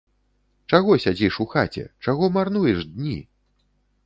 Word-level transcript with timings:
Чаго 0.71 0.95
сядзіш 1.03 1.37
у 1.45 1.47
хаце, 1.53 1.85
чаго 2.09 2.31
марнуеш 2.39 2.79
дні? 2.97 3.15